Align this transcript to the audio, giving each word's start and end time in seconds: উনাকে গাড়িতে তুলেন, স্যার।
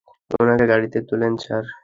উনাকে 0.39 0.65
গাড়িতে 0.71 0.99
তুলেন, 1.09 1.33
স্যার। 1.37 1.63